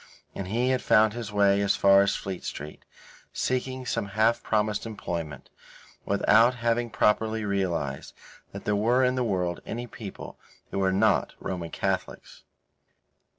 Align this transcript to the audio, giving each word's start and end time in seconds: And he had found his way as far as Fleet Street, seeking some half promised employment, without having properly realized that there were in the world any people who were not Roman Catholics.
And 0.33 0.47
he 0.47 0.69
had 0.69 0.81
found 0.81 1.13
his 1.13 1.31
way 1.31 1.61
as 1.61 1.75
far 1.75 2.01
as 2.01 2.15
Fleet 2.15 2.43
Street, 2.43 2.85
seeking 3.33 3.85
some 3.85 4.07
half 4.17 4.41
promised 4.41 4.87
employment, 4.87 5.51
without 6.05 6.55
having 6.55 6.89
properly 6.89 7.45
realized 7.45 8.15
that 8.51 8.65
there 8.65 8.75
were 8.75 9.03
in 9.03 9.13
the 9.13 9.23
world 9.23 9.59
any 9.63 9.85
people 9.85 10.39
who 10.71 10.79
were 10.79 10.91
not 10.91 11.35
Roman 11.39 11.69
Catholics. 11.69 12.41